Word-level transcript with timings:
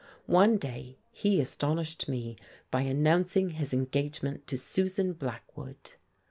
One 0.25 0.57
day 0.57 0.97
he 1.11 1.39
astonished 1.39 2.09
me 2.09 2.35
by 2.71 2.81
announcing 2.81 3.51
his 3.51 3.71
engagement 3.71 4.47
to 4.47 4.57
Susan 4.57 5.13
Blackwood. 5.13 5.91